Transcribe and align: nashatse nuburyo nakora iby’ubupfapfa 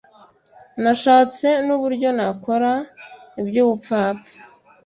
nashatse 0.83 1.47
nuburyo 1.65 2.09
nakora 2.17 2.71
iby’ubupfapfa 3.41 4.33